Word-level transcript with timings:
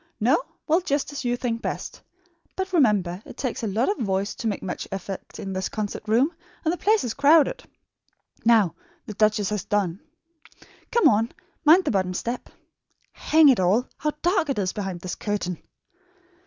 No? 0.19 0.41
Well, 0.65 0.81
just 0.81 1.11
as 1.11 1.23
you 1.23 1.37
think 1.37 1.61
best. 1.61 2.01
But 2.55 2.73
remember, 2.73 3.21
it 3.23 3.37
takes 3.37 3.61
a 3.61 3.67
lot 3.67 3.87
of 3.87 3.99
voice 4.03 4.33
to 4.33 4.47
make 4.47 4.63
much 4.63 4.87
effect 4.91 5.37
in 5.37 5.53
this 5.53 5.69
concert 5.69 6.01
room, 6.07 6.33
and 6.65 6.73
the 6.73 6.77
place 6.79 7.03
is 7.03 7.13
crowded. 7.13 7.61
Now 8.43 8.73
the 9.05 9.13
duchess 9.13 9.49
has 9.51 9.63
done. 9.63 9.99
Come 10.91 11.07
on. 11.07 11.31
Mind 11.65 11.85
the 11.85 11.91
bottom 11.91 12.15
step. 12.15 12.49
Hang 13.11 13.47
it 13.49 13.59
all! 13.59 13.87
How 13.99 14.13
dark 14.23 14.49
it 14.49 14.57
is 14.57 14.73
behind 14.73 15.01
this 15.01 15.13
curtain!" 15.13 15.61